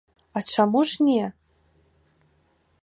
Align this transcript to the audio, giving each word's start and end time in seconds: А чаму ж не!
А 0.39 0.41
чаму 0.53 0.81
ж 0.91 1.05
не! 1.09 1.25